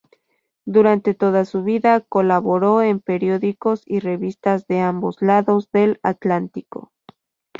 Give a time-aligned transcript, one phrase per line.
[0.65, 6.91] Durante toda su vida colaboró en periódicos y revistas de ambos lados del Atlántico.